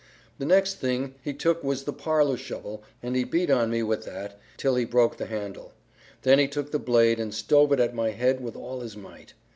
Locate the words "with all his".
8.41-8.97